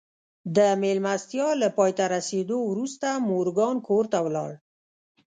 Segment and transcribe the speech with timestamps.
[0.55, 4.51] د مېلمستیا له پای ته رسېدو وروسته مورګان کور ته ولاړ